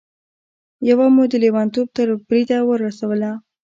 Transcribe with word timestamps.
يوه 0.89 1.07
مو 1.13 1.23
د 1.31 1.33
لېونتوب 1.43 1.87
تر 1.97 2.07
بريده 2.27 2.57
ورسوله. 2.69 3.31